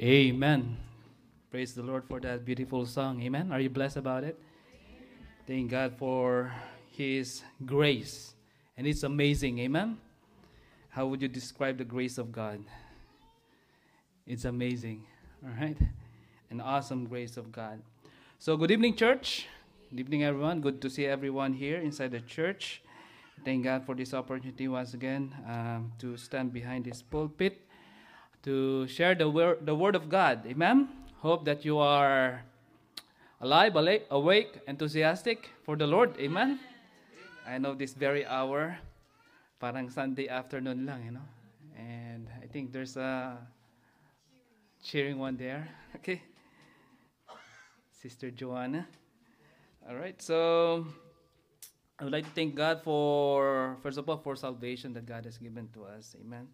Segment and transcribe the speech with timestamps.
[0.00, 0.76] Amen.
[1.50, 3.20] Praise the Lord for that beautiful song.
[3.20, 3.50] Amen.
[3.50, 4.38] Are you blessed about it?
[5.44, 6.52] Thank God for
[6.92, 8.34] His grace.
[8.76, 9.58] And it's amazing.
[9.58, 9.98] Amen.
[10.90, 12.60] How would you describe the grace of God?
[14.24, 15.02] It's amazing.
[15.44, 15.76] All right.
[16.48, 17.82] An awesome grace of God.
[18.38, 19.48] So, good evening, church.
[19.90, 20.60] Good evening, everyone.
[20.60, 22.82] Good to see everyone here inside the church.
[23.44, 27.67] Thank God for this opportunity once again um, to stand behind this pulpit
[28.42, 30.46] to share the word, the word of God.
[30.46, 30.88] Amen.
[31.18, 32.42] Hope that you are
[33.40, 33.74] alive,
[34.10, 36.14] awake, enthusiastic for the Lord.
[36.18, 36.60] Amen.
[37.46, 38.78] I know this very hour,
[39.58, 41.28] parang Sunday afternoon lang, you know.
[41.76, 43.38] And I think there's a
[44.82, 45.68] cheering one there.
[45.96, 46.22] Okay.
[47.90, 48.86] Sister Joanna.
[49.88, 50.20] All right.
[50.22, 50.86] So
[51.98, 55.38] I would like to thank God for, first of all, for salvation that God has
[55.38, 56.14] given to us.
[56.20, 56.46] Amen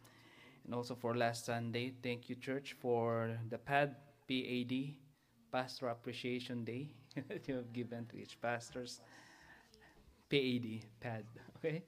[0.65, 1.93] and also for last Sunday.
[2.03, 3.95] Thank you, church, for the PAD,
[4.29, 4.95] PAD,
[5.53, 6.91] Pastor Appreciation Day
[7.29, 9.01] that you have given to each pastor's
[10.31, 11.25] PAD, PAD.
[11.57, 11.83] Okay?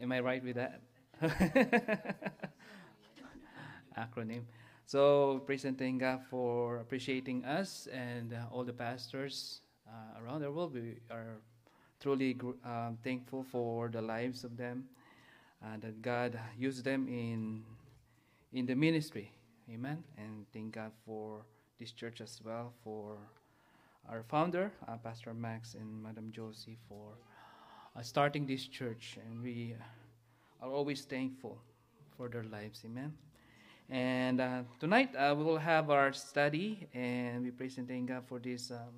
[0.00, 0.80] Am I right with that?
[3.98, 4.44] Acronym.
[4.86, 10.40] So, praise and thank God for appreciating us and uh, all the pastors uh, around
[10.40, 10.72] the world.
[10.72, 11.42] We are
[12.00, 14.84] truly um, thankful for the lives of them
[15.64, 17.64] uh, that God used them in
[18.52, 19.32] in the ministry.
[19.70, 20.02] Amen.
[20.16, 21.44] And thank God for
[21.78, 23.18] this church as well, for
[24.08, 27.12] our founder, uh, Pastor Max and Madam Josie, for
[27.94, 29.18] uh, starting this church.
[29.26, 29.74] And we
[30.62, 31.60] are always thankful
[32.16, 32.82] for their lives.
[32.86, 33.12] Amen.
[33.90, 38.24] And uh, tonight uh, we will have our study, and we praise and thank God
[38.26, 38.94] for this um,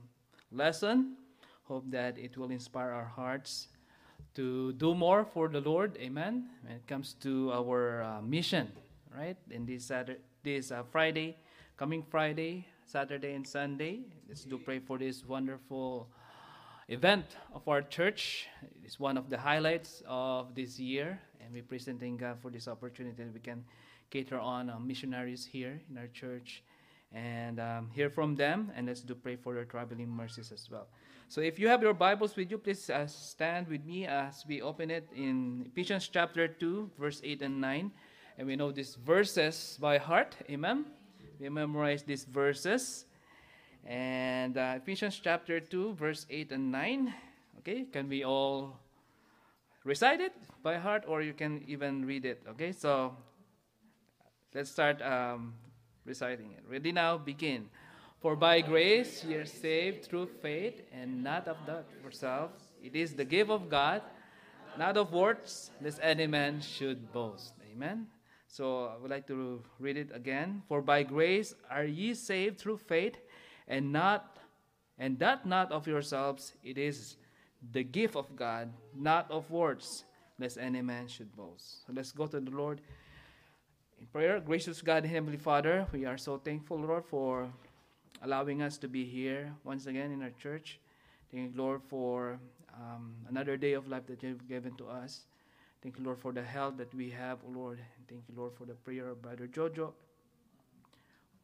[0.52, 1.17] lesson.
[1.64, 3.69] Hope that it will inspire our hearts
[4.34, 5.97] to do more for the Lord.
[5.98, 6.48] Amen.
[6.62, 8.70] When it comes to our uh, mission,
[9.17, 9.36] right?
[9.50, 11.36] In this Saturday, this uh, Friday,
[11.77, 16.08] coming Friday, Saturday, and Sunday, let's do pray for this wonderful
[16.89, 18.46] event of our church.
[18.85, 23.23] It's one of the highlights of this year, and we present God for this opportunity
[23.23, 23.64] that we can
[24.11, 26.62] cater on uh, missionaries here in our church
[27.13, 30.87] and um, hear from them, and let's do pray for their traveling mercies as well.
[31.29, 34.63] So if you have your Bibles with you, please uh, stand with me as we
[34.63, 37.91] open it in Ephesians chapter 2, verse 8 and 9.
[38.39, 40.35] And we know these verses by heart.
[40.51, 40.87] Amen.
[41.39, 43.05] We memorize these verses.
[43.87, 47.15] And uh, Ephesians chapter 2, verse 8 and 9.
[47.59, 48.81] Okay, can we all
[49.85, 50.33] recite it
[50.63, 52.42] by heart or you can even read it?
[52.48, 53.15] Okay, so
[54.55, 55.55] let's start um,
[56.11, 56.65] reciting it.
[56.69, 57.17] Ready now?
[57.17, 57.71] Begin.
[58.19, 62.59] For by grace ye are saved through faith, and not of that yourselves.
[62.83, 64.03] It is the gift of God,
[64.77, 67.55] not of works, lest any man should boast.
[67.73, 68.09] Amen.
[68.48, 70.63] So I would like to read it again.
[70.67, 73.17] For by grace are ye saved through faith,
[73.69, 74.37] and not
[74.98, 76.53] and that not of yourselves.
[76.63, 77.17] It is
[77.73, 80.05] the gift of God, not of works,
[80.39, 81.87] lest any man should boast.
[81.87, 82.83] So let's go to the Lord
[84.00, 84.40] in prayer.
[84.40, 87.52] Gracious God, Heavenly Father, we are so thankful, Lord, for
[88.22, 90.80] allowing us to be here once again in our church.
[91.30, 92.38] Thank you, Lord, for
[92.74, 95.27] um, another day of life that you've given to us.
[95.83, 97.78] Thank you, Lord, for the health that we have, Lord.
[98.08, 99.92] Thank you, Lord, for the prayer of Brother Jojo,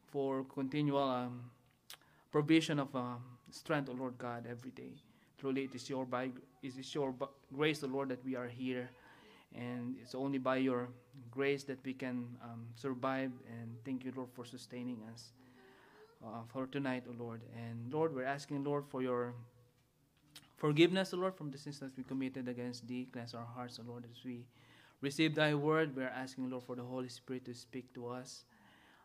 [0.07, 1.41] for continual um,
[2.31, 4.93] provision of um, strength, oh Lord God, every day.
[5.39, 6.31] Truly, it is your by
[6.63, 7.13] it is your
[7.55, 8.89] grace, O Lord, that we are here,
[9.55, 10.89] and it's only by your
[11.31, 13.31] grace that we can um, survive.
[13.49, 15.31] And thank you, Lord, for sustaining us
[16.25, 17.41] uh, for tonight, O Lord.
[17.55, 19.33] And Lord, we're asking, Lord, for your
[20.57, 23.07] forgiveness, O Lord, from the sins that we committed against thee.
[23.11, 24.45] Cleanse our hearts, O Lord, as we
[25.01, 25.95] receive thy word.
[25.95, 28.45] We're asking, Lord, for the Holy Spirit to speak to us.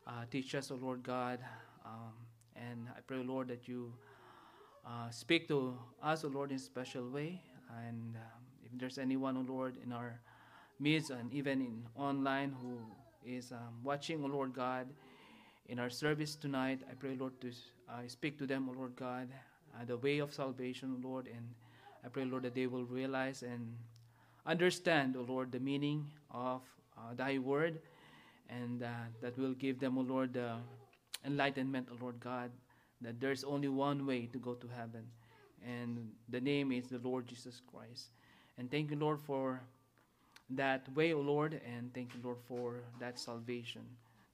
[0.07, 1.39] Uh, teach us, O Lord God.
[1.85, 2.13] Um,
[2.57, 3.93] and I pray, Lord, that you
[4.87, 7.41] uh, speak to us, O Lord, in a special way.
[7.87, 10.21] And um, if there's anyone, O Lord, in our
[10.83, 12.77] midst and even in online who
[13.25, 14.89] is um, watching, O Lord God,
[15.69, 17.53] in our service tonight, I pray, Lord, to
[17.89, 19.29] uh, speak to them, O Lord God,
[19.75, 21.49] uh, the way of salvation, Lord, and
[22.05, 23.77] I pray, Lord, that they will realize and
[24.45, 26.63] understand, O Lord, the meaning of
[26.99, 27.79] uh, Thy word,
[28.51, 28.89] and uh,
[29.21, 30.57] that will give them, O Lord, the
[31.25, 32.51] enlightenment, O Lord God,
[33.01, 35.05] that there's only one way to go to heaven,
[35.65, 38.11] and the name is the Lord Jesus Christ.
[38.59, 39.63] And thank you, Lord, for
[40.57, 43.83] that way, O Lord, and thank you, Lord, for that salvation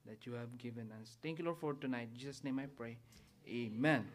[0.07, 1.17] that you have given us.
[1.23, 2.09] Thank you, Lord, for tonight.
[2.13, 2.97] In Jesus' name I pray.
[3.49, 4.07] Amen.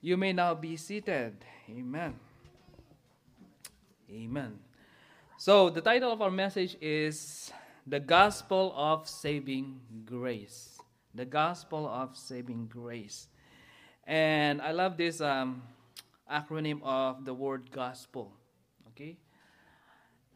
[0.00, 1.44] You may now be seated.
[1.70, 2.14] Amen.
[4.10, 4.58] Amen.
[5.36, 7.52] So, the title of our message is
[7.86, 10.74] The Gospel of Saving Grace.
[11.14, 13.28] The gospel of saving grace.
[14.04, 15.62] And I love this um,
[16.30, 18.32] acronym of the word gospel.
[18.88, 19.16] Okay?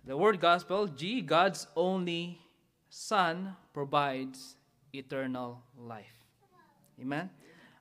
[0.08, 2.40] The word gospel, G, God's only
[2.88, 4.56] Son provides
[4.90, 6.16] eternal life.
[6.98, 7.28] Amen?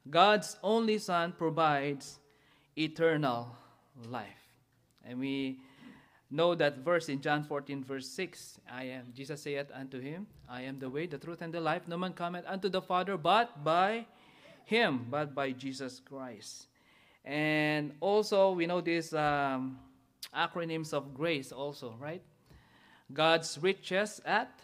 [0.10, 2.20] God's only Son provides
[2.76, 3.56] eternal
[4.12, 4.44] life.
[5.06, 5.62] And we
[6.30, 8.60] know that verse in John 14, verse 6.
[8.70, 11.84] I am, Jesus saith unto him, I am the way, the truth, and the life.
[11.88, 14.06] No man cometh unto the Father but by
[14.66, 16.68] him, but by Jesus Christ.
[17.24, 19.80] And also, we know this um,
[20.36, 22.22] acronyms of grace, also, right?
[23.14, 24.60] God's riches at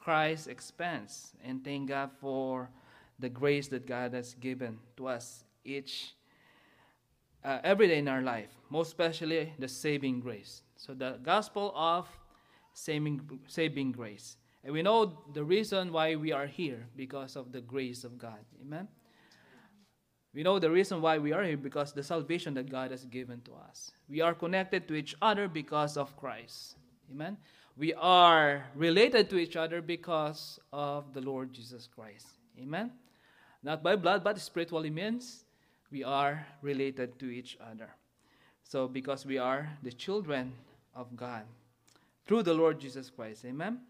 [0.00, 1.32] Christ's expense.
[1.44, 2.70] And thank God for
[3.18, 6.14] the grace that God has given to us each
[7.44, 10.62] uh, every day in our life, most especially the saving grace.
[10.76, 12.08] So the gospel of
[12.72, 14.36] saving, saving grace.
[14.64, 18.44] And we know the reason why we are here because of the grace of God.
[18.60, 18.88] Amen.
[20.36, 23.40] We know the reason why we are here because the salvation that God has given
[23.46, 23.90] to us.
[24.06, 26.76] We are connected to each other because of Christ.
[27.10, 27.38] Amen.
[27.74, 32.26] We are related to each other because of the Lord Jesus Christ.
[32.60, 32.90] Amen.
[33.62, 35.46] Not by blood, but spiritually means
[35.90, 37.88] we are related to each other.
[38.62, 40.52] So, because we are the children
[40.94, 41.44] of God
[42.26, 43.46] through the Lord Jesus Christ.
[43.46, 43.80] Amen?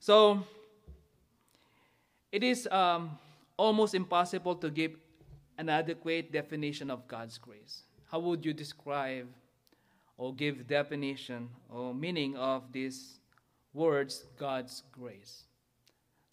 [0.00, 0.42] So,
[2.32, 3.16] it is um,
[3.56, 4.96] almost impossible to give
[5.58, 7.84] an adequate definition of God's grace.
[8.10, 9.26] How would you describe
[10.16, 13.18] or give definition or meaning of these
[13.72, 15.44] words, God's grace?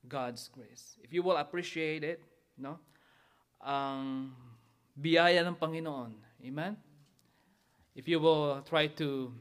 [0.08, 0.98] God's grace.
[1.04, 2.22] If you will appreciate it,
[2.58, 2.80] no?
[3.62, 4.34] Ang
[4.98, 6.18] biyaya ng Panginoon.
[6.42, 6.78] Amen?
[7.94, 9.34] If you will try to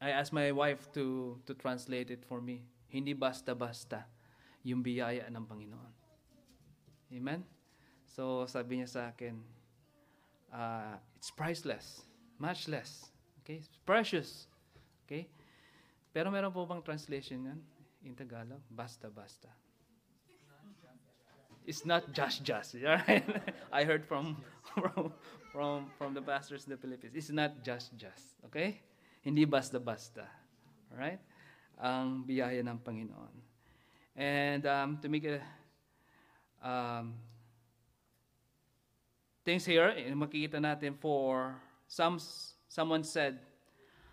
[0.00, 2.64] I asked my wife to to translate it for me.
[2.88, 4.08] Hindi basta-basta
[4.64, 5.92] yung biyaya ng Panginoon.
[7.12, 7.59] Amen?
[8.20, 9.32] So, sabi niya sa akin,
[10.52, 12.04] uh, it's priceless,
[12.36, 13.08] much less.
[13.40, 13.64] Okay?
[13.64, 14.44] It's precious.
[15.08, 15.24] Okay?
[16.12, 17.60] Pero meron po bang translation yan
[18.04, 18.60] in Tagalog?
[18.68, 19.48] Basta-basta.
[21.64, 22.76] It's not just just.
[22.84, 23.24] Right?
[23.72, 24.36] I heard from,
[24.68, 25.16] from
[25.48, 27.16] from from the pastors in the Philippines.
[27.16, 28.36] It's not just just.
[28.52, 28.84] Okay?
[29.24, 30.28] Hindi basta-basta.
[30.92, 31.24] Alright?
[31.80, 33.32] Ang biyaya ng Panginoon.
[34.12, 35.40] And um, to make a,
[36.60, 37.29] um,
[39.50, 41.58] things here, makikita natin for
[41.90, 42.22] some,
[42.70, 43.42] someone said,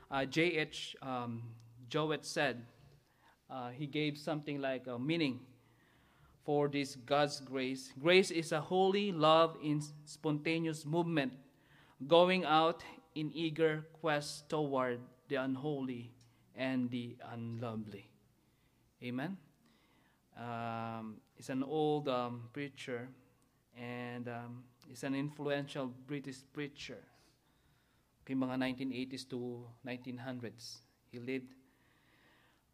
[0.09, 0.97] uh, J.H.
[0.97, 1.53] Um,
[1.89, 2.65] Jowett said,
[3.45, 5.45] uh, he gave something like a meaning
[6.43, 7.93] for this God's grace.
[8.01, 11.33] Grace is a holy love in spontaneous movement,
[12.07, 12.81] going out
[13.13, 14.97] in eager quest toward
[15.29, 16.09] the unholy
[16.55, 18.09] and the unlovely.
[19.03, 19.37] Amen?
[20.33, 23.07] Um, it's an old um, preacher,
[23.77, 27.03] and um, he's an influential British preacher.
[28.23, 30.83] Okay, mga 1980s to 1900s.
[31.11, 31.55] He lived.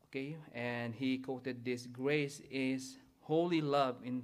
[0.09, 4.23] Okay, and he quoted this Grace is holy love in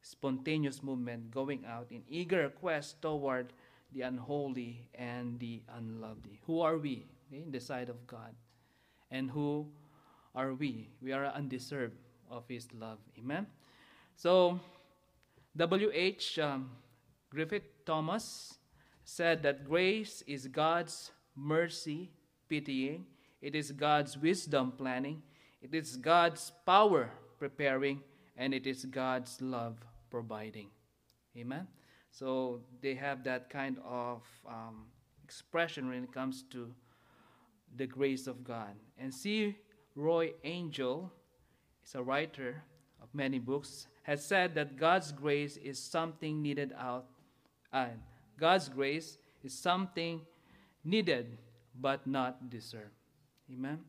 [0.00, 3.52] spontaneous movement, going out in eager quest toward
[3.92, 6.40] the unholy and the unlovely.
[6.46, 8.34] Who are we okay, in the sight of God?
[9.10, 9.68] And who
[10.34, 10.90] are we?
[11.00, 11.96] We are undeserved
[12.30, 12.98] of His love.
[13.18, 13.46] Amen?
[14.16, 14.60] So,
[15.56, 16.38] W.H.
[16.38, 16.70] Um,
[17.30, 18.58] Griffith Thomas
[19.04, 22.10] said that grace is God's mercy
[22.48, 23.06] pitying,
[23.40, 25.22] it is God's wisdom planning,
[25.62, 28.02] it is God's power preparing,
[28.36, 29.78] and it is God's love
[30.10, 30.68] providing.
[31.36, 31.66] Amen?
[32.10, 34.86] So they have that kind of um,
[35.22, 36.72] expression when it comes to
[37.76, 38.74] the grace of God.
[38.98, 39.56] And C.
[39.94, 41.12] Roy Angell
[41.84, 42.62] is a writer
[43.02, 47.06] of many books, has said that God's grace is something needed out,
[47.72, 48.00] and
[48.38, 50.20] God's grace is something
[50.84, 51.36] needed
[51.80, 52.94] but not deserved.
[53.52, 53.80] Amen.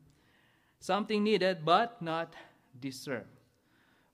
[0.80, 2.34] Something needed but not
[2.80, 3.28] deserved.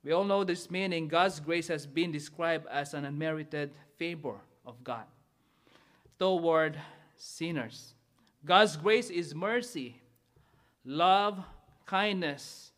[0.03, 1.07] We all know this meaning.
[1.07, 5.05] God's grace has been described as an unmerited favor of God
[6.19, 6.77] toward
[7.15, 7.93] sinners.
[8.43, 10.01] God's grace is mercy,
[10.84, 11.39] love,
[11.86, 12.72] kindness,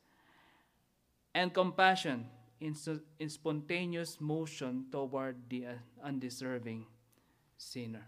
[1.36, 2.26] and compassion
[2.60, 2.76] in,
[3.20, 5.72] in spontaneous motion toward the uh,
[6.04, 6.86] undeserving
[7.58, 8.06] sinner.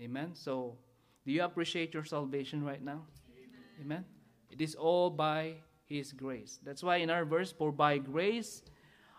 [0.00, 0.30] Amen.
[0.34, 0.76] So,
[1.24, 3.02] do you appreciate your salvation right now?
[3.30, 3.60] Amen.
[3.80, 4.04] Amen.
[4.50, 5.54] It is all by
[5.86, 6.58] His grace.
[6.64, 8.62] That's why in our verse, for by grace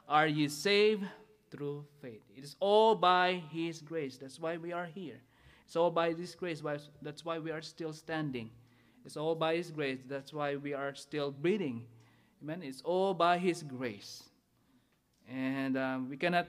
[0.08, 1.06] are you saved
[1.50, 2.22] through faith.
[2.36, 4.18] It is all by His grace.
[4.18, 5.22] That's why we are here.
[5.66, 6.62] It's all by His grace.
[7.02, 8.50] That's why we are still standing.
[9.06, 10.00] It's all by His grace.
[10.08, 11.86] That's why we are still breathing.
[12.44, 12.62] Amen.
[12.62, 14.24] It's all by His grace.
[15.32, 16.48] And um, we cannot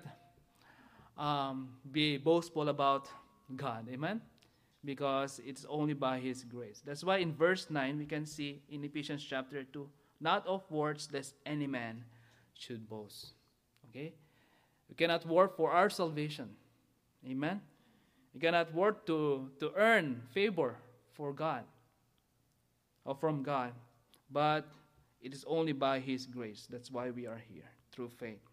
[1.16, 3.08] um, be boastful about
[3.54, 3.86] God.
[3.88, 4.20] Amen?
[4.84, 6.82] Because it's only by His grace.
[6.84, 9.88] That's why in verse 9 we can see in Ephesians chapter 2
[10.20, 12.02] not of words, lest any man
[12.54, 13.34] should boast.
[13.90, 14.14] Okay?
[14.88, 16.50] We cannot work for our salvation.
[17.28, 17.60] Amen?
[18.32, 20.76] We cannot work to, to earn favor
[21.12, 21.62] for God
[23.04, 23.72] or from God.
[24.30, 24.66] But
[25.24, 26.68] it is only by His grace.
[26.70, 28.44] That's why we are here, through faith.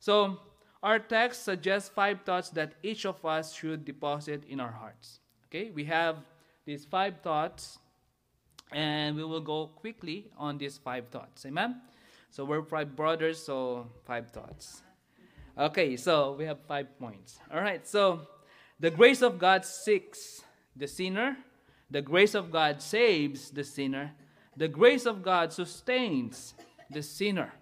[0.00, 0.38] So,
[0.82, 5.20] our text suggests five thoughts that each of us should deposit in our hearts.
[5.46, 6.16] Okay, we have
[6.64, 7.78] these five thoughts,
[8.72, 11.46] and we will go quickly on these five thoughts.
[11.46, 11.80] Amen?
[12.30, 14.82] So, we're five brothers, so five thoughts.
[15.56, 17.38] Okay, so we have five points.
[17.54, 18.26] All right, so
[18.78, 20.42] the grace of God seeks
[20.74, 21.38] the sinner,
[21.90, 24.12] the grace of God saves the sinner,
[24.56, 26.54] the grace of God sustains
[26.90, 27.52] the sinner.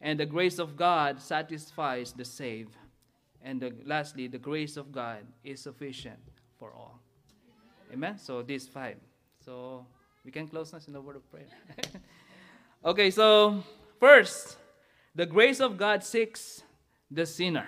[0.00, 2.76] And the grace of God satisfies the saved.
[3.42, 6.18] And the, lastly, the grace of God is sufficient
[6.58, 7.00] for all.
[7.92, 8.18] Amen?
[8.18, 8.96] So these five.
[9.44, 9.86] So
[10.24, 11.46] we can close us in a word of prayer.
[12.84, 13.62] okay, so
[13.98, 14.56] first,
[15.14, 16.62] the grace of God seeks
[17.10, 17.66] the sinner.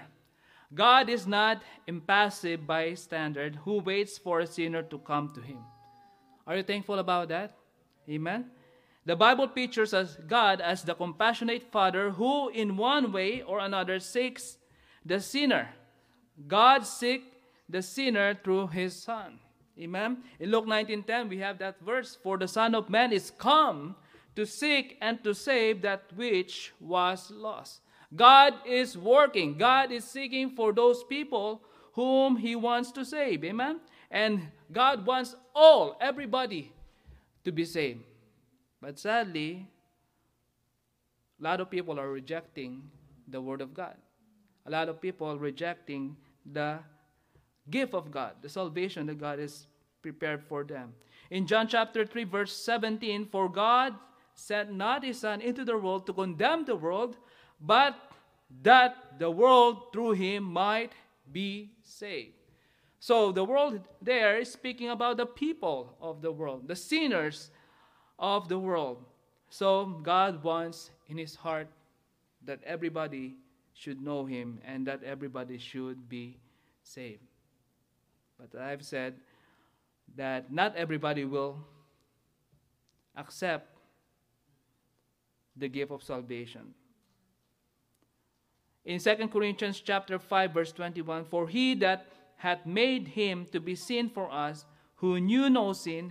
[0.73, 5.59] God is not impassive bystander who waits for a sinner to come to him.
[6.47, 7.57] Are you thankful about that?
[8.09, 8.51] Amen.
[9.07, 13.99] The Bible pictures us God as the compassionate Father who, in one way or another,
[13.99, 14.59] seeks
[15.05, 15.71] the sinner.
[16.47, 17.25] God seeks
[17.69, 19.39] the sinner through his Son.
[19.79, 20.23] Amen.
[20.39, 23.97] In Luke 19:10, we have that verse, For the Son of Man is come
[24.37, 27.81] to seek and to save that which was lost.
[28.15, 29.57] God is working.
[29.57, 33.45] God is seeking for those people whom he wants to save.
[33.45, 33.81] Amen.
[34.11, 36.73] And God wants all, everybody,
[37.45, 38.03] to be saved.
[38.81, 39.69] But sadly,
[41.41, 42.83] a lot of people are rejecting
[43.29, 43.97] the Word of God.
[44.67, 46.79] A lot of people rejecting the
[47.71, 49.67] gift of God, the salvation that God has
[50.03, 50.93] prepared for them.
[51.31, 53.95] In John chapter 3, verse 17, for God
[54.35, 57.17] sent not his Son into the world to condemn the world,
[57.61, 57.95] but
[58.63, 60.93] that the world through him might
[61.31, 62.40] be saved.
[63.01, 67.51] So the world there is speaking about the people of the world, the sinners
[68.19, 69.03] of the world.
[69.49, 71.69] So God wants in his heart
[72.45, 73.37] that everybody
[73.73, 76.37] should know him and that everybody should be
[76.83, 77.23] saved.
[78.39, 79.15] But I've said
[80.17, 81.57] that not everybody will
[83.17, 83.77] accept
[85.57, 86.75] the gift of salvation.
[88.85, 92.07] In 2 Corinthians chapter 5 verse 21, for he that
[92.41, 94.65] hath made him to be sin for us,
[94.97, 96.11] who knew no sin,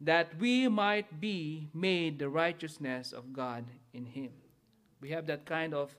[0.00, 4.30] that we might be made the righteousness of God in him.
[5.00, 5.96] We have that kind of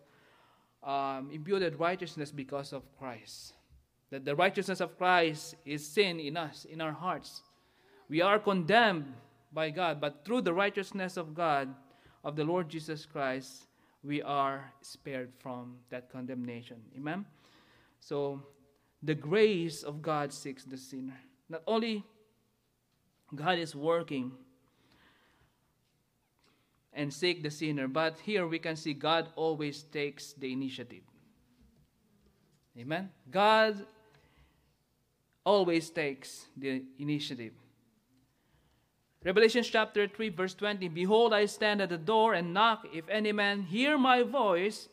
[0.84, 3.54] um, imputed righteousness because of Christ.
[4.10, 7.42] That the righteousness of Christ is sin in us, in our hearts.
[8.10, 9.14] We are condemned
[9.54, 11.74] by God, but through the righteousness of God,
[12.26, 13.68] of the Lord Jesus Christ,
[14.04, 16.82] we are spared from that condemnation.
[16.98, 17.26] Amen?
[18.02, 18.42] So
[19.02, 21.20] the grace of God seeks the sinner.
[21.50, 22.04] Not only
[23.34, 24.32] God is working
[26.94, 31.04] and seek the sinner, but here we can see God always takes the initiative.
[32.78, 33.10] Amen.
[33.30, 33.86] God
[35.44, 37.54] always takes the initiative.
[39.24, 42.88] Revelation chapter 3, verse 20 Behold, I stand at the door and knock.
[42.94, 44.88] If any man hear my voice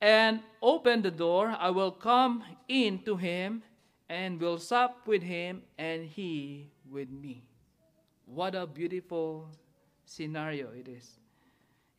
[0.00, 3.62] and open the door, I will come in to him
[4.08, 7.44] and will sup with him and he with me.
[8.26, 9.48] What a beautiful
[10.04, 11.18] scenario it is.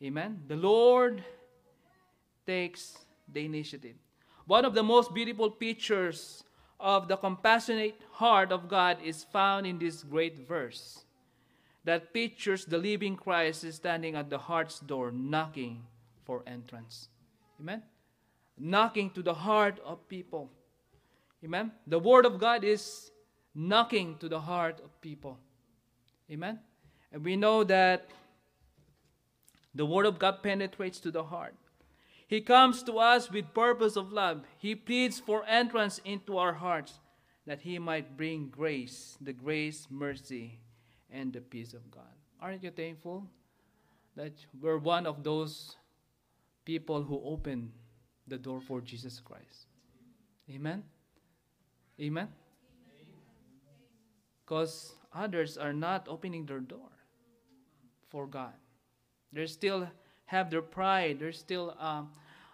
[0.03, 0.41] Amen.
[0.47, 1.23] The Lord
[2.45, 2.97] takes
[3.31, 3.95] the initiative.
[4.45, 6.43] One of the most beautiful pictures
[6.79, 11.03] of the compassionate heart of God is found in this great verse
[11.83, 15.83] that pictures the living Christ standing at the heart's door knocking
[16.25, 17.09] for entrance.
[17.59, 17.83] Amen?
[18.57, 20.49] Knocking to the heart of people.
[21.43, 21.71] Amen?
[21.87, 23.11] The Word of God is
[23.55, 25.37] knocking to the heart of people.
[26.31, 26.59] Amen?
[27.11, 28.09] And we know that
[29.73, 31.55] the Word of God penetrates to the heart.
[32.27, 34.43] He comes to us with purpose of love.
[34.57, 36.99] He pleads for entrance into our hearts
[37.47, 40.59] that He might bring grace, the grace, mercy,
[41.09, 42.03] and the peace of God.
[42.39, 43.25] Aren't you thankful
[44.15, 45.75] that we're one of those
[46.65, 47.71] people who open
[48.27, 49.67] the door for Jesus Christ?
[50.49, 50.83] Amen?
[51.99, 52.27] Amen?
[54.45, 56.91] Because others are not opening their door
[58.09, 58.53] for God.
[59.31, 59.87] They still
[60.25, 61.19] have their pride.
[61.19, 62.09] They still um,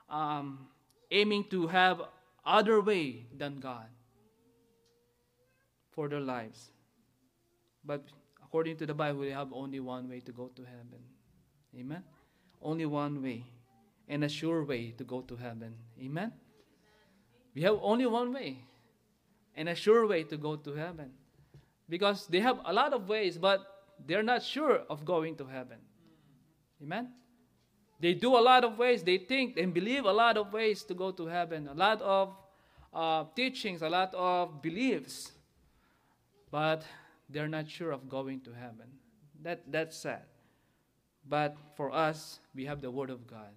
[0.09, 0.67] um,
[1.11, 2.01] aiming to have
[2.45, 3.87] other way than God
[5.91, 6.71] for their lives.
[7.83, 8.03] But
[8.43, 11.03] according to the Bible, we have only one way to go to heaven.
[11.77, 12.03] Amen?
[12.61, 13.45] Only one way
[14.07, 15.75] and a sure way to go to heaven.
[15.99, 16.31] Amen?
[17.53, 18.59] We have only one way
[19.55, 21.11] and a sure way to go to heaven.
[21.87, 23.61] Because they have a lot of ways, but
[24.05, 25.77] they're not sure of going to heaven.
[26.81, 27.09] Amen?
[27.99, 29.03] They do a lot of ways.
[29.03, 32.35] They think and believe a lot of ways to go to heaven, a lot of
[32.93, 35.31] uh, teachings, a lot of beliefs,
[36.51, 36.83] but
[37.29, 38.87] they're not sure of going to heaven.
[39.41, 40.23] That, that's sad.
[41.27, 43.51] But for us, we have the Word of God.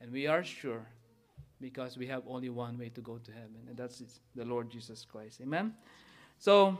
[0.00, 0.86] And we are sure
[1.60, 4.02] because we have only one way to go to heaven, and that's
[4.34, 5.40] the Lord Jesus Christ.
[5.42, 5.74] Amen?
[6.38, 6.78] So,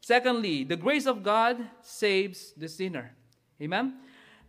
[0.00, 3.12] secondly, the grace of God saves the sinner.
[3.60, 3.94] Amen?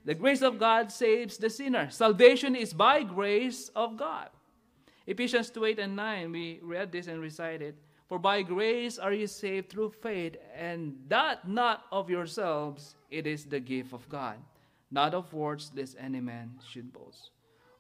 [0.06, 1.90] The grace of God saves the sinner.
[1.90, 4.30] Salvation is by grace of God.
[5.08, 7.76] Ephesians 2 8 and 9, we read this and recited.
[8.08, 13.46] For by grace are you saved through faith, and that not of yourselves, it is
[13.46, 14.38] the gift of God,
[14.92, 17.32] not of works, lest any man should boast.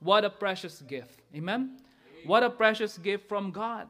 [0.06, 1.18] What a precious gift.
[1.34, 1.82] Amen?
[2.30, 3.90] What a precious gift from God.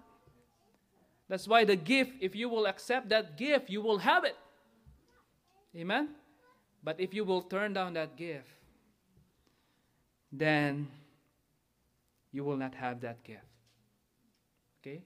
[1.28, 4.40] That's why the gift, if you will accept that gift, you will have it.
[5.76, 6.16] Amen?
[6.80, 8.48] But if you will turn down that gift,
[10.32, 10.88] then
[12.32, 13.44] you will not have that gift.
[14.80, 15.04] Okay?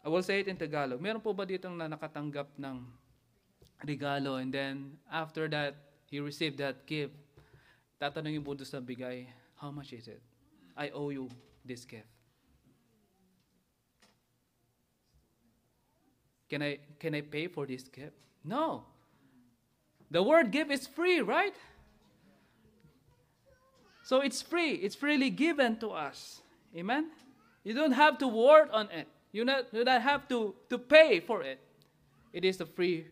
[0.00, 1.04] I will say it in Tagalog.
[1.04, 2.80] Meron po ba dito na nakatanggap ng
[3.84, 5.76] regalo and then after that,
[6.08, 7.12] he received that gift,
[8.00, 9.28] tatanungin po doon sa bigay,
[9.60, 10.22] how much is it?
[10.76, 11.28] I owe you
[11.64, 12.06] this gift.
[16.48, 18.14] Can I, can I pay for this gift?
[18.44, 18.84] No.
[20.10, 21.54] The word give is free, right?
[24.02, 24.72] So it's free.
[24.72, 26.40] It's freely given to us.
[26.74, 27.10] Amen?
[27.64, 29.06] You don't have to work on it.
[29.32, 31.60] You not, do not have to, to pay for it.
[32.32, 33.08] It is a free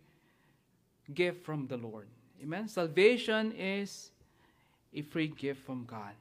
[1.13, 2.07] gift from the Lord.
[2.43, 2.69] Amen?
[2.69, 4.11] Salvation is
[4.95, 6.15] a free gift from God.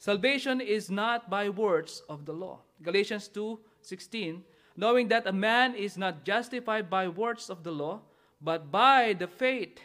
[0.00, 2.60] Salvation is not by words of the law.
[2.82, 4.42] Galatians 2 16,
[4.74, 8.00] knowing that a man is not justified by words of the law,
[8.40, 9.78] but by the faith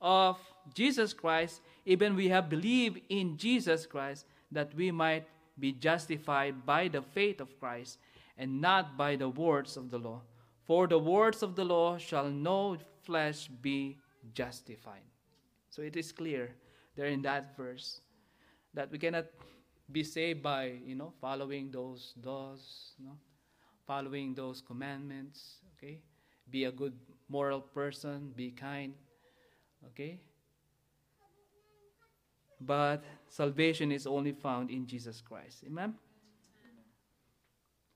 [0.00, 0.40] of
[0.72, 6.88] Jesus Christ, even we have believed in Jesus Christ, that we might be justified by
[6.88, 7.98] the faith of Christ,
[8.38, 10.22] and not by the words of the law.
[10.64, 13.98] For the words of the law shall no flesh be
[14.32, 15.04] justified.
[15.68, 16.54] So it is clear
[16.96, 18.00] there in that verse
[18.74, 19.26] that we cannot
[19.90, 23.16] be saved by, you know, following those laws, you know,
[23.86, 25.98] following those commandments, okay?
[26.50, 26.94] Be a good
[27.28, 28.94] moral person, be kind.
[29.86, 30.20] Okay?
[32.60, 35.64] But salvation is only found in Jesus Christ.
[35.66, 35.94] Amen?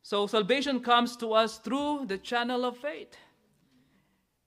[0.02, 3.16] So salvation comes to us through the channel of faith.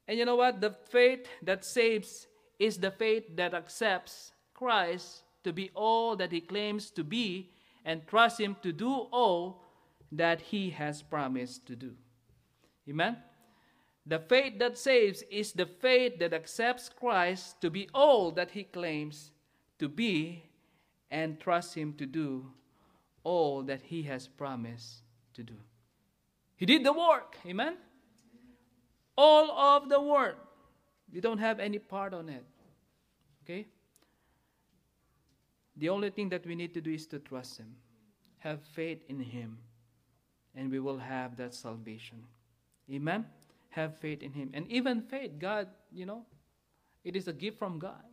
[0.07, 0.61] And you know what?
[0.61, 2.27] The faith that saves
[2.59, 7.49] is the faith that accepts Christ to be all that he claims to be
[7.86, 9.63] and trust him to do all
[10.12, 11.93] that he has promised to do.
[12.89, 13.15] Amen?
[14.05, 18.65] The faith that saves is the faith that accepts Christ to be all that he
[18.65, 19.31] claims
[19.79, 20.43] to be
[21.10, 22.51] and trusts him to do
[23.23, 25.55] all that he has promised to do.
[26.57, 27.38] He did the work.
[27.45, 27.77] Amen?
[29.17, 30.39] All of the work.
[31.10, 32.43] You don't have any part on it.
[33.45, 33.65] Okay?
[35.77, 37.75] The only thing that we need to do is to trust him.
[38.39, 39.59] Have faith in him.
[40.55, 42.23] And we will have that salvation.
[42.91, 43.25] Amen?
[43.77, 44.49] have faith in Him.
[44.53, 46.25] And even faith, God, you know,
[47.03, 48.03] it is a gift from God.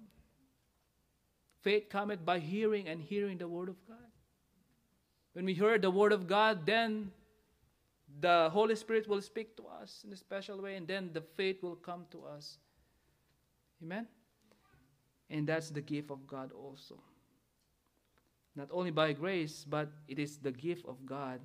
[1.63, 4.11] Faith cometh by hearing, and hearing the Word of God.
[5.33, 7.11] When we hear the Word of God, then
[8.21, 11.63] the Holy Spirit will speak to us in a special way, and then the faith
[11.63, 12.59] will come to us.
[13.83, 14.07] Amen?
[15.31, 17.01] And that's the gift of God also.
[18.57, 21.41] Not only by grace, but it is the gift of God.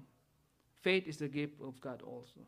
[0.81, 2.41] Faith is the gift of God also.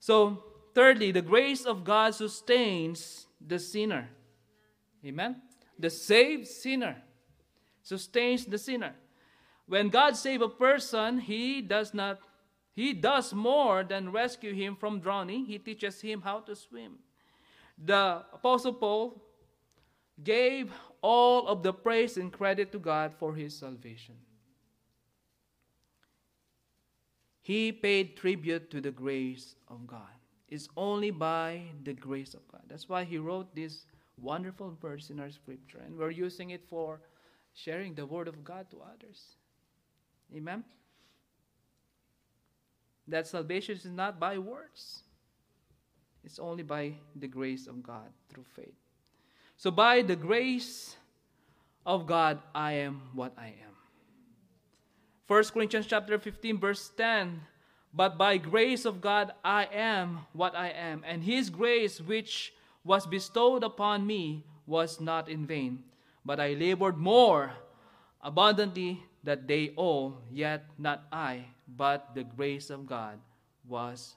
[0.00, 0.42] So,
[0.74, 4.08] thirdly, the grace of God sustains the sinner.
[5.04, 5.42] Amen?
[5.78, 7.02] The saved sinner
[7.82, 8.94] sustains the sinner.
[9.66, 12.18] When God saves a person, he does not
[12.74, 15.44] he does more than rescue him from drowning.
[15.44, 16.98] He teaches him how to swim.
[17.76, 19.22] The apostle Paul
[20.22, 24.14] gave all of the praise and credit to God for his salvation.
[27.42, 30.14] He paid tribute to the grace of God.
[30.48, 32.62] It's only by the grace of God.
[32.68, 33.86] That's why he wrote this
[34.16, 35.80] wonderful verse in our scripture.
[35.84, 37.00] And we're using it for
[37.54, 39.36] sharing the word of God to others.
[40.34, 40.62] Amen?
[43.08, 45.02] That salvation is not by words,
[46.24, 48.81] it's only by the grace of God through faith.
[49.62, 50.96] So, by the grace
[51.86, 53.78] of God, I am what I am.
[55.28, 57.38] 1 Corinthians chapter 15, verse 10
[57.94, 63.06] But by grace of God, I am what I am, and His grace, which was
[63.06, 65.84] bestowed upon me, was not in vain.
[66.26, 67.52] But I labored more
[68.20, 73.20] abundantly that they all, yet not I, but the grace of God
[73.68, 74.16] was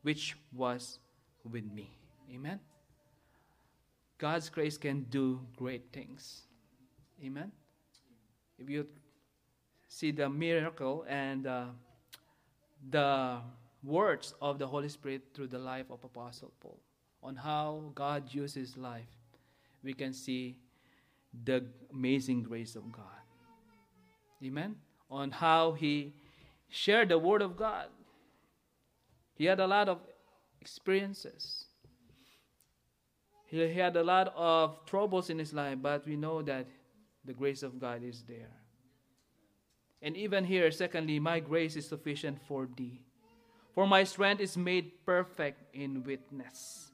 [0.00, 1.00] which was
[1.44, 1.92] with me.
[2.32, 2.60] Amen.
[4.20, 6.42] God's grace can do great things.
[7.24, 7.50] Amen.
[8.58, 8.86] If you
[9.88, 11.64] see the miracle and uh,
[12.90, 13.38] the
[13.82, 16.78] words of the Holy Spirit through the life of Apostle Paul,
[17.22, 19.08] on how God uses life,
[19.82, 20.58] we can see
[21.44, 23.24] the amazing grace of God.
[24.44, 24.76] Amen.
[25.10, 26.12] On how he
[26.68, 27.86] shared the Word of God.
[29.34, 29.98] He had a lot of
[30.60, 31.64] experiences.
[33.50, 36.66] He had a lot of troubles in his life, but we know that
[37.24, 38.54] the grace of God is there.
[40.00, 43.00] And even here, secondly, my grace is sufficient for thee.
[43.74, 46.92] For my strength is made perfect in weakness.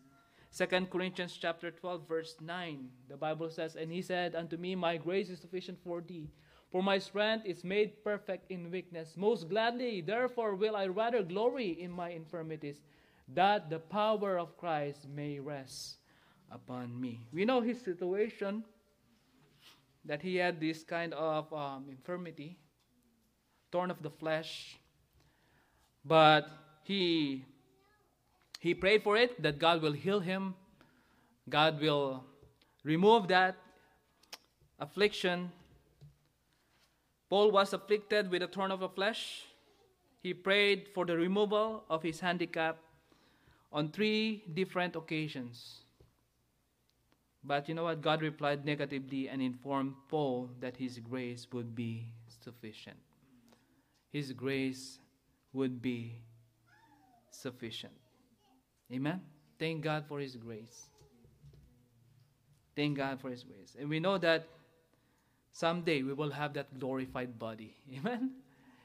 [0.50, 2.88] Second Corinthians chapter 12, verse 9.
[3.10, 6.30] The Bible says, And he said unto me, My grace is sufficient for thee,
[6.72, 9.12] for my strength is made perfect in weakness.
[9.14, 12.80] Most gladly, therefore, will I rather glory in my infirmities,
[13.34, 15.98] that the power of Christ may rest
[16.50, 17.20] upon me.
[17.32, 18.64] We know his situation,
[20.04, 22.56] that he had this kind of um, infirmity,
[23.72, 24.78] torn of the flesh,
[26.04, 26.48] but
[26.84, 27.44] he
[28.60, 30.54] he prayed for it that God will heal him,
[31.48, 32.24] God will
[32.84, 33.56] remove that
[34.78, 35.50] affliction
[37.28, 39.44] Paul was afflicted with a thorn of the flesh.
[40.22, 42.78] He prayed for the removal of his handicap
[43.72, 45.82] on three different occasions.
[47.46, 48.02] But you know what?
[48.02, 52.06] God replied negatively and informed Paul that his grace would be
[52.42, 52.96] sufficient.
[54.10, 54.98] His grace
[55.52, 56.16] would be
[57.30, 57.92] sufficient.
[58.92, 59.20] Amen?
[59.58, 60.88] Thank God for his grace.
[62.74, 63.76] Thank God for his grace.
[63.78, 64.48] And we know that
[65.52, 67.76] someday we will have that glorified body.
[67.96, 68.32] Amen?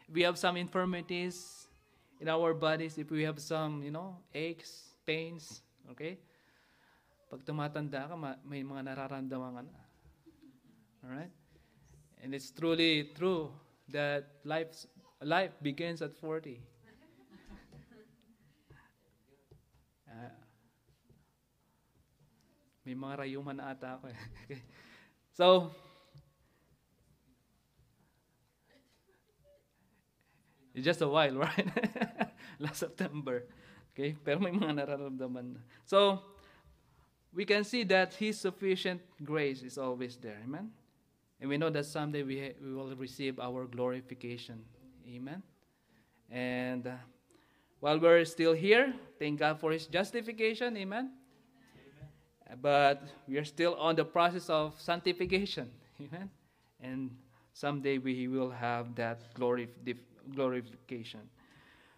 [0.08, 1.68] If we have some infirmities
[2.20, 6.20] in our bodies, if we have some, you know, aches, pains, okay?
[7.32, 9.80] Pag tumatanda ka, may mga nararamdaman ka na.
[11.08, 11.32] Alright?
[12.20, 13.56] And it's truly true
[13.88, 14.84] that life,
[15.24, 16.60] life begins at 40.
[20.12, 20.12] uh,
[22.86, 24.20] may mga rayuman na ata ako eh.
[25.40, 25.72] so,
[30.72, 31.68] It's just a while, right?
[32.60, 33.44] Last September.
[33.92, 34.16] Okay?
[34.16, 35.62] Pero may mga nararamdaman na.
[35.84, 36.24] So,
[37.34, 40.38] we can see that His sufficient grace is always there.
[40.44, 40.72] Amen?
[41.40, 44.64] And we know that someday we, ha- we will receive our glorification.
[45.08, 45.42] Amen?
[46.30, 46.92] And uh,
[47.80, 50.78] while we're still here, thank God for His justification.
[50.78, 51.12] Amen?
[52.48, 52.60] Amen?
[52.62, 55.70] But we are still on the process of sanctification.
[56.02, 56.30] Amen?
[56.82, 57.12] And
[57.54, 59.70] someday we will have that glory,
[60.36, 61.22] glorification.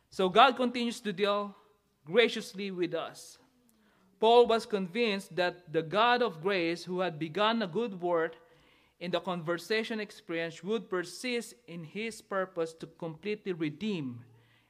[0.09, 1.55] So God continues to deal
[2.05, 3.39] graciously with us.
[4.23, 8.38] Paul was convinced that the God of grace, who had begun a good work
[9.01, 14.23] in the conversation experience, would persist in his purpose to completely redeem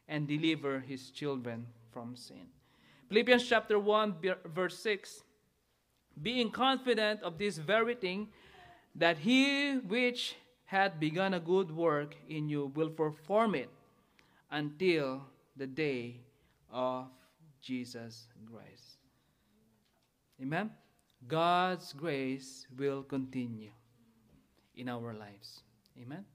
[0.08, 2.48] and deliver his children from sin.
[3.10, 4.16] Philippians chapter 1,
[4.56, 5.22] verse 6
[6.20, 8.30] Being confident of this very thing,
[8.96, 10.36] that he which
[10.66, 13.70] hath begun a good work in you will perform it
[14.50, 15.22] until
[15.56, 16.22] the day
[16.72, 17.06] of
[17.62, 19.03] Jesus Christ.
[20.42, 20.72] Amen?
[21.28, 23.72] God's grace will continue
[24.76, 25.62] in our lives.
[26.02, 26.26] Amen?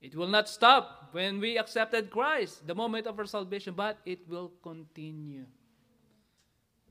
[0.00, 4.28] It will not stop when we accepted Christ, the moment of our salvation, but it
[4.28, 5.44] will continue.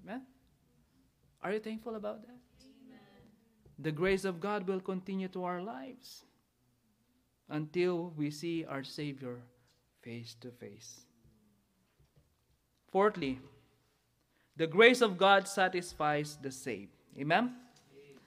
[0.04, 0.22] Amen?
[1.42, 2.40] Are you thankful about that?
[2.88, 3.00] Amen.
[3.80, 6.24] The grace of God will continue to our lives
[7.50, 9.42] until we see our Savior
[10.02, 11.02] face to face.
[12.92, 13.40] Fourthly,
[14.62, 16.94] the grace of God satisfies the saved.
[17.18, 17.56] Amen?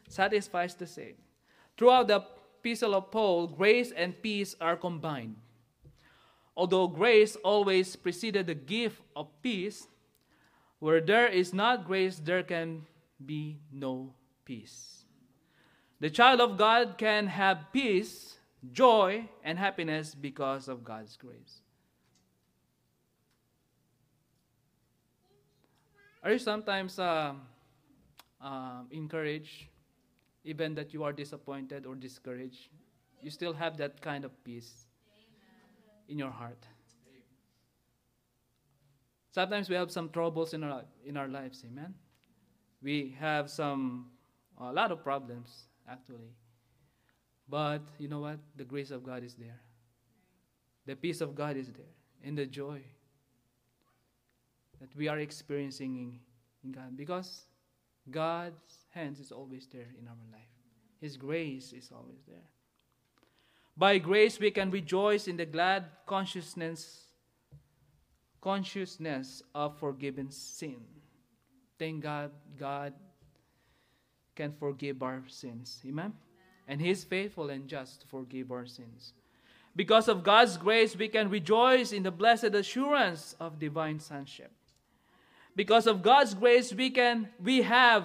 [0.08, 1.22] Satisfies the saved.
[1.76, 2.26] Throughout the
[2.58, 5.36] epistle of Paul, grace and peace are combined.
[6.56, 9.86] Although grace always preceded the gift of peace,
[10.80, 12.82] where there is not grace, there can
[13.24, 14.12] be no
[14.44, 15.04] peace.
[16.00, 18.38] The child of God can have peace
[18.72, 21.60] joy, and happiness because of God's grace.
[26.24, 27.34] Are you sometimes uh,
[28.40, 29.66] um, encouraged,
[30.42, 32.68] even that you are disappointed or discouraged?
[33.20, 34.86] You still have that kind of peace
[36.08, 36.66] in your heart.
[39.32, 41.92] Sometimes we have some troubles in our in our lives, amen.
[42.82, 44.06] We have some
[44.58, 46.32] a lot of problems actually.
[47.48, 48.38] But you know what?
[48.56, 49.60] The grace of God is there.
[50.86, 51.92] The peace of God is there.
[52.22, 52.80] And the joy
[54.84, 56.18] that we are experiencing in,
[56.62, 56.94] in God.
[56.94, 57.44] Because
[58.10, 60.42] God's hands is always there in our life.
[61.00, 62.50] His grace is always there.
[63.76, 67.00] By grace we can rejoice in the glad consciousness
[68.42, 70.76] consciousness of forgiven sin.
[71.78, 72.92] Thank God God
[74.36, 75.80] can forgive our sins.
[75.88, 76.12] Amen.
[76.68, 79.14] And He is faithful and just to forgive our sins.
[79.74, 84.52] Because of God's grace, we can rejoice in the blessed assurance of divine sonship.
[85.56, 88.04] Because of God's grace, we can we have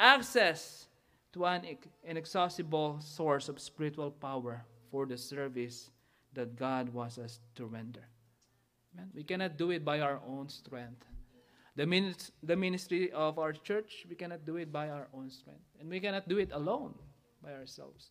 [0.00, 0.88] access
[1.32, 1.62] to an
[2.04, 5.90] inexhaustible source of spiritual power for the service
[6.32, 8.06] that God wants us to render.
[8.94, 9.10] Amen.
[9.14, 11.04] We cannot do it by our own strength.
[11.76, 11.86] The,
[12.42, 15.62] the ministry of our church, we cannot do it by our own strength.
[15.78, 16.94] And we cannot do it alone
[17.42, 18.10] by ourselves.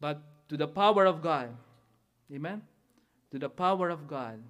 [0.00, 1.48] But to the power of God,
[2.32, 2.62] amen?
[3.32, 4.40] To the power of God,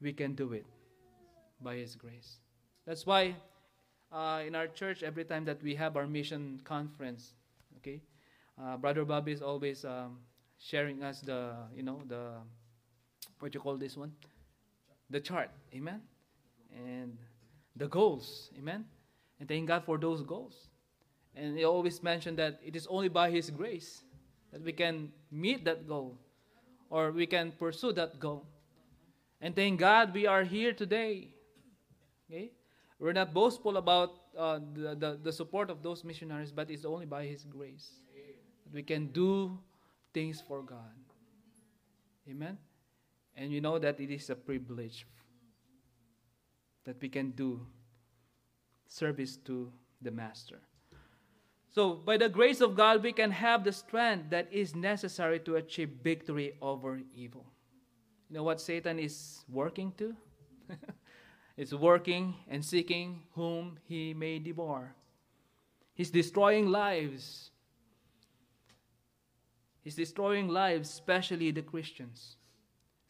[0.00, 0.66] we can do it
[1.60, 2.38] by His grace.
[2.86, 3.36] That's why
[4.12, 7.34] uh, in our church, every time that we have our mission conference,
[7.78, 8.02] okay,
[8.60, 10.18] uh, Brother Bobby is always um,
[10.58, 12.32] sharing us the, you know, the,
[13.40, 14.12] what you call this one?
[15.10, 15.50] the chart.
[15.74, 16.00] Amen?
[16.74, 17.16] And
[17.76, 18.50] the goals.
[18.58, 18.84] Amen?
[19.40, 20.68] And thank God for those goals.
[21.34, 24.02] And he always mentioned that it is only by His grace
[24.52, 26.18] that we can meet that goal
[26.90, 28.46] or we can pursue that goal.
[29.44, 31.28] And thank God we are here today.
[32.30, 32.52] Okay?
[32.98, 37.04] We're not boastful about uh, the, the, the support of those missionaries, but it's only
[37.04, 37.90] by His grace
[38.64, 39.58] that we can do
[40.14, 40.96] things for God.
[42.26, 42.56] Amen?
[43.36, 45.06] And you know that it is a privilege
[46.84, 47.66] that we can do
[48.88, 50.60] service to the Master.
[51.68, 55.56] So, by the grace of God, we can have the strength that is necessary to
[55.56, 57.44] achieve victory over evil.
[58.34, 60.14] Know what Satan is working to?
[61.56, 64.92] It's working and seeking whom he may devour.
[65.94, 67.52] He's destroying lives.
[69.84, 72.34] He's destroying lives, especially the Christians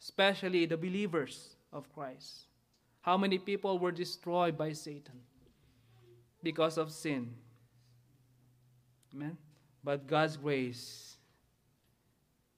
[0.05, 2.45] especially the believers of Christ.
[3.01, 5.19] How many people were destroyed by Satan
[6.43, 7.33] because of sin?
[9.13, 9.35] Amen.
[9.83, 11.15] But God's grace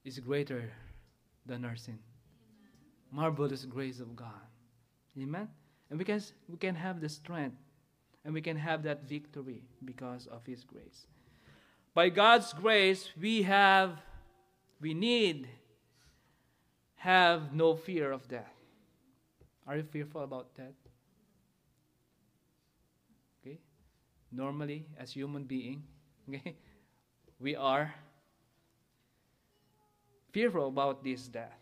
[0.04, 0.70] is greater
[1.46, 2.00] than our sin.
[3.12, 4.48] Marvelous grace of God.
[5.20, 5.48] Amen.
[5.90, 7.58] And we can we can have the strength
[8.26, 11.08] and we can have that victory because of his grace.
[11.94, 14.02] By God's grace, we have
[14.82, 15.48] we need
[16.98, 18.54] have no fear of death.
[19.66, 20.76] Are you fearful about death?
[23.42, 23.60] Okay?
[24.32, 25.84] Normally, as human being,
[26.30, 26.56] okay,
[27.40, 27.94] we are
[30.32, 31.58] fearful about this death.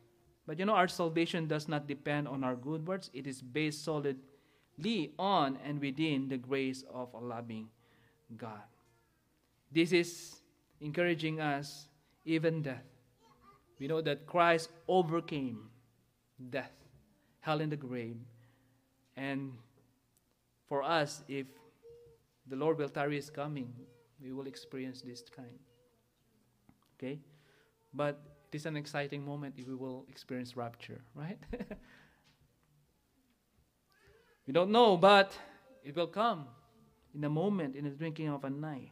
[0.47, 3.09] But you know, our salvation does not depend on our good works.
[3.13, 7.69] It is based solidly on and within the grace of a loving
[8.37, 8.61] God.
[9.71, 10.41] This is
[10.79, 11.87] encouraging us,
[12.25, 12.83] even death
[13.79, 15.69] we know that Christ overcame
[16.49, 16.71] death,
[17.41, 18.17] hell, and the grave.
[19.17, 19.53] And
[20.67, 21.47] for us, if
[22.47, 23.73] the Lord will tarry is coming,
[24.21, 25.59] we will experience this kind.
[26.97, 27.19] Okay?
[27.93, 28.19] But
[28.51, 31.39] it is an exciting moment if we will experience rapture, right?
[34.47, 35.37] we don't know, but
[35.83, 36.45] it will come
[37.13, 38.91] in a moment, in the drinking of a night.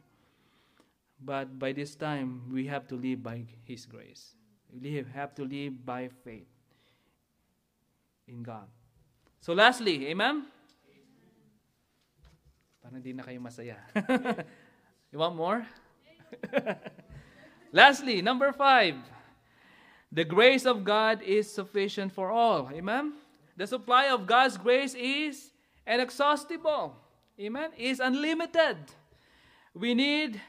[1.20, 4.34] But by this time, we have to live by His grace
[4.80, 6.48] live, have to live by faith
[8.26, 8.66] in God.
[9.40, 10.46] So lastly, amen?
[12.82, 13.78] Parang hindi na kayo masaya.
[15.12, 15.64] you want more?
[17.72, 18.96] lastly, number five.
[20.14, 22.70] The grace of God is sufficient for all.
[22.70, 23.18] Amen?
[23.58, 25.50] The supply of God's grace is
[25.86, 26.94] inexhaustible.
[27.38, 27.74] Amen?
[27.76, 28.78] Is unlimited.
[29.74, 30.40] We need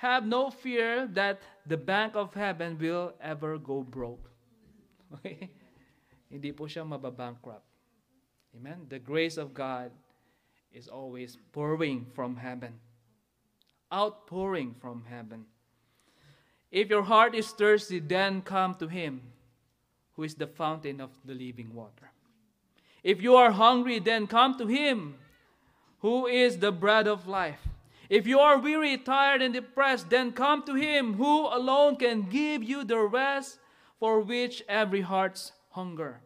[0.00, 4.24] have no fear that the bank of heaven will ever go broke.
[5.20, 5.52] Okay?
[6.32, 7.68] Hindi po siya mababankrupt.
[8.56, 8.88] Amen?
[8.88, 9.92] The grace of God
[10.72, 12.80] is always pouring from heaven.
[13.94, 15.46] outpouring from heaven.
[16.70, 19.22] If your heart is thirsty, then come to him
[20.16, 22.10] who is the fountain of the living water.
[23.02, 25.16] If you are hungry, then come to him
[26.00, 27.60] who is the bread of life.
[28.08, 32.62] If you are weary, tired, and depressed, then come to him who alone can give
[32.62, 33.58] you the rest
[33.98, 36.20] for which every heart's hunger.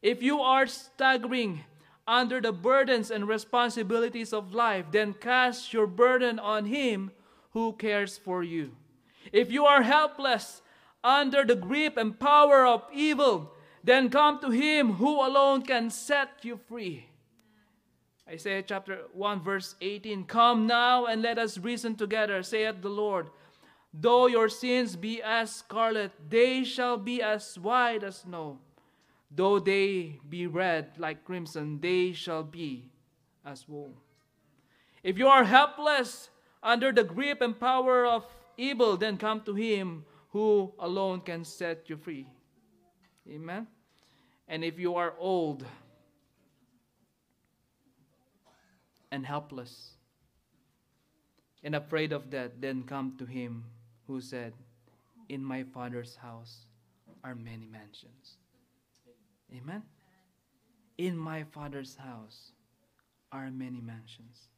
[0.00, 1.64] If you are staggering
[2.06, 7.10] under the burdens and responsibilities of life, then cast your burden on him
[7.50, 8.72] who cares for you.
[9.32, 10.62] If you are helpless
[11.04, 13.52] under the grip and power of evil,
[13.84, 17.06] then come to him who alone can set you free.
[18.28, 23.30] Isaiah chapter 1, verse 18 Come now and let us reason together, saith the Lord.
[23.94, 28.58] Though your sins be as scarlet, they shall be as white as snow.
[29.30, 32.90] Though they be red like crimson, they shall be
[33.44, 33.94] as wool.
[35.02, 36.28] If you are helpless
[36.62, 38.26] under the grip and power of
[38.58, 42.26] evil, then come to him who alone can set you free.
[43.26, 43.66] Amen.
[44.46, 45.64] And if you are old
[49.10, 49.92] and helpless
[51.62, 53.64] and afraid of death, then come to him
[54.06, 54.52] who said,
[55.28, 56.66] In my Father's house
[57.24, 58.36] are many mansions.
[59.54, 59.82] Amen.
[60.98, 62.52] In my Father's house
[63.32, 64.48] are many mansions.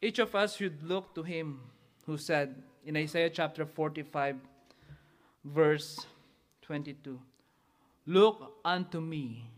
[0.00, 1.60] Each of us should look to him
[2.06, 4.36] who said in Isaiah chapter 45,
[5.44, 6.06] verse
[6.62, 7.20] 22
[8.06, 9.50] Look unto me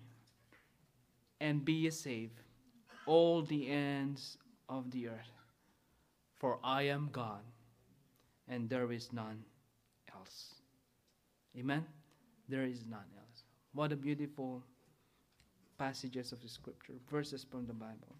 [1.40, 2.40] and be ye saved,
[3.06, 5.32] all the ends of the earth,
[6.38, 7.40] for I am God
[8.48, 9.42] and there is none
[10.14, 10.54] else.
[11.58, 11.84] Amen?
[12.48, 13.44] There is none else.
[13.72, 14.62] What a beautiful
[15.78, 18.16] passages of the scripture, verses from the Bible.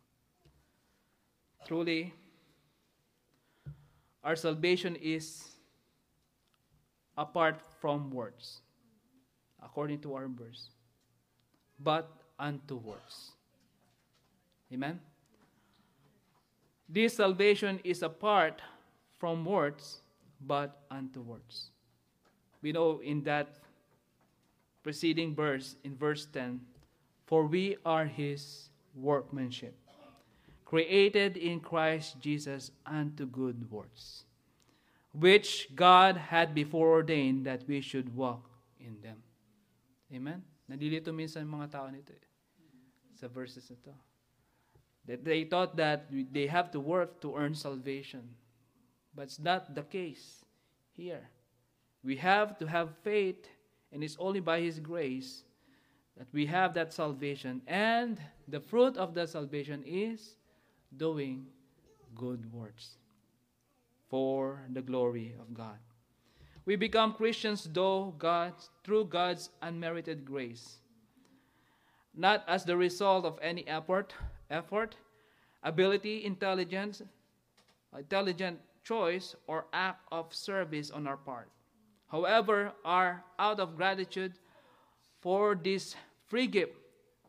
[1.66, 2.12] Truly,
[4.24, 5.44] our salvation is
[7.16, 8.62] apart from words,
[9.62, 10.70] according to our verse,
[11.78, 13.32] but unto words.
[14.72, 14.98] Amen?
[16.88, 18.62] This salvation is apart
[19.18, 20.00] from words,
[20.40, 21.70] but unto words.
[22.62, 23.58] We know in that
[24.82, 26.60] preceding verse, in verse 10,
[27.26, 29.74] for we are his workmanship
[30.64, 34.24] created in Christ Jesus unto good works,
[35.12, 38.50] which God had before ordained that we should walk
[38.80, 39.22] in them.
[40.12, 40.42] Amen?
[40.70, 42.24] Nandilito minsan mga tao nito eh,
[43.14, 43.92] sa verses nito.
[45.04, 48.24] That they thought that they have to work to earn salvation.
[49.14, 50.44] But it's not the case
[50.96, 51.28] here.
[52.02, 53.48] We have to have faith,
[53.92, 55.44] and it's only by His grace
[56.16, 57.60] that we have that salvation.
[57.66, 58.16] And
[58.48, 60.36] the fruit of that salvation is
[60.96, 61.46] doing
[62.14, 62.96] good works
[64.08, 65.78] for the glory of God.
[66.66, 68.54] We become Christians though God
[68.84, 70.78] through God's unmerited grace,
[72.14, 74.14] not as the result of any effort,
[74.50, 74.96] effort,
[75.62, 77.02] ability, intelligence,
[77.96, 81.50] intelligent choice or act of service on our part.
[82.08, 84.34] However, are out of gratitude
[85.20, 85.96] for this
[86.28, 86.76] free gift,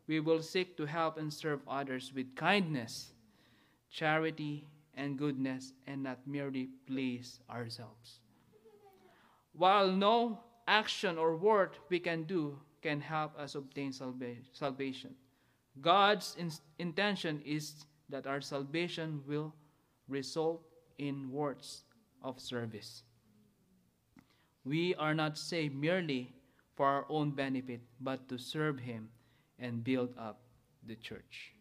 [0.07, 3.14] we will seek to help and serve others with kindness
[3.89, 8.19] charity, and goodness, and not merely please ourselves.
[9.53, 15.15] While no action or word we can do can help us obtain salva- salvation,
[15.81, 19.53] God's in- intention is that our salvation will
[20.07, 20.61] result
[20.97, 21.83] in words
[22.21, 23.03] of service.
[24.63, 26.33] We are not saved merely
[26.75, 29.09] for our own benefit, but to serve Him
[29.59, 30.41] and build up
[30.85, 31.53] the church.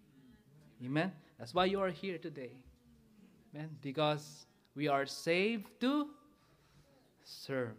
[0.85, 1.13] Amen?
[1.39, 2.53] That's why you are here today.
[3.55, 3.71] Amen.
[3.83, 6.09] Because we are saved to
[7.25, 7.77] serve.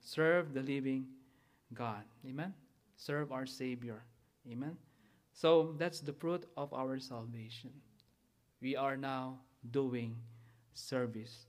[0.00, 1.06] Serve the living
[1.74, 2.04] God.
[2.26, 2.54] Amen.
[2.96, 4.02] Serve our Savior.
[4.50, 4.76] Amen.
[5.32, 7.70] So that's the fruit of our salvation.
[8.60, 9.38] We are now
[9.70, 10.16] doing
[10.74, 11.46] service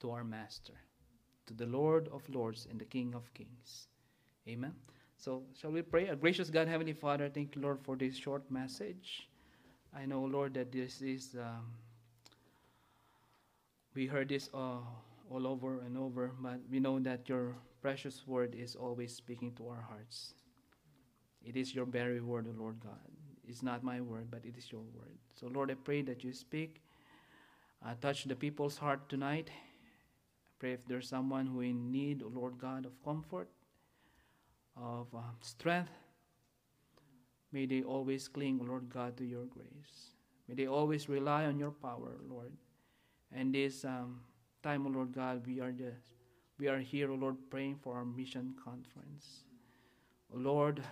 [0.00, 0.74] to our Master,
[1.46, 3.88] to the Lord of Lords and the King of Kings.
[4.48, 4.72] Amen.
[5.18, 6.08] So, shall we pray?
[6.08, 9.28] A gracious God, Heavenly Father, thank you, Lord, for this short message.
[9.96, 11.66] I know, Lord, that this is, um,
[13.94, 14.78] we heard this uh,
[15.30, 19.68] all over and over, but we know that your precious word is always speaking to
[19.68, 20.34] our hearts.
[21.44, 23.00] It is your very word, O Lord God.
[23.48, 25.18] It's not my word, but it is your word.
[25.34, 26.80] So, Lord, I pray that you speak,
[27.84, 29.50] uh, touch the people's heart tonight.
[29.50, 33.48] I pray if there's someone who in need, O Lord God, of comfort,
[34.76, 35.90] of uh, strength,
[37.52, 40.14] May they always cling, Lord God, to your grace.
[40.48, 42.52] May they always rely on your power, Lord.
[43.32, 44.20] And this um,
[44.62, 46.12] time, O Lord God, we are just
[46.58, 49.44] we are here, O Lord, praying for our mission conference.
[50.34, 50.82] O Lord,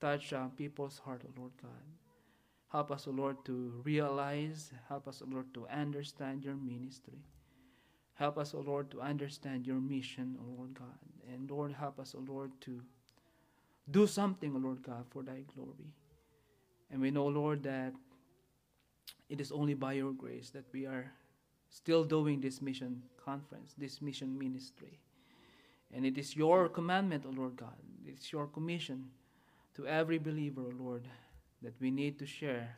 [0.00, 1.82] touch uh, people's heart, O Lord God.
[2.70, 7.18] Help us, O Lord, to realize, help us, O Lord, to understand your ministry.
[8.14, 10.98] Help us, O Lord, to understand your mission, O Lord God.
[11.32, 12.82] And Lord, help us, O Lord, to
[13.90, 15.92] do something, O Lord God, for thy glory.
[16.90, 17.92] And we know, Lord, that
[19.28, 21.10] it is only by your grace that we are
[21.70, 25.00] still doing this mission conference, this mission ministry.
[25.94, 27.76] And it is your commandment, O Lord God.
[28.06, 29.10] It's your commission
[29.74, 31.08] to every believer, O Lord,
[31.62, 32.76] that we need to share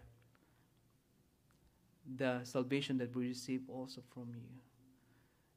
[2.17, 4.49] the salvation that we receive also from you.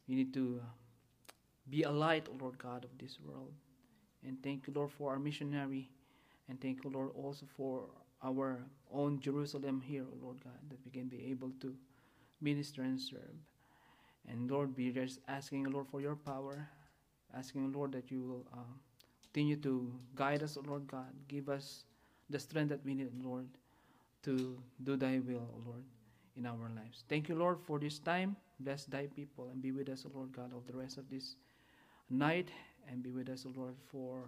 [0.07, 0.61] We need to
[1.69, 3.53] be a light, O Lord God, of this world.
[4.27, 5.89] And thank you, Lord, for our missionary.
[6.49, 7.85] And thank you, Lord, also for
[8.23, 8.59] our
[8.91, 11.73] own Jerusalem here, O Lord God, that we can be able to
[12.41, 13.37] minister and serve.
[14.27, 16.67] And Lord, be just asking, Lord, for your power,
[17.35, 18.73] asking, Lord, that you will uh,
[19.23, 21.13] continue to guide us, O Lord God.
[21.27, 21.85] Give us
[22.29, 23.47] the strength that we need, Lord,
[24.23, 25.83] to do thy will, O Lord,
[26.35, 27.05] in our lives.
[27.07, 28.35] Thank you, Lord, for this time.
[28.59, 31.35] Bless thy people and be with us, O Lord God, of the rest of this
[32.09, 32.49] night
[32.87, 34.23] and be with us, O Lord, for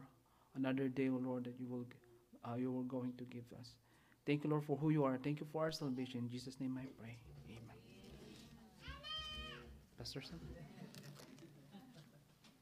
[0.56, 1.86] another day, O Lord, that you will
[2.46, 3.76] uh, you are going to give us.
[4.26, 5.18] Thank you, Lord, for who you are.
[5.18, 6.20] Thank you for our salvation.
[6.20, 7.18] In Jesus' name I pray.
[7.50, 7.76] Amen.
[9.98, 10.22] Pastor?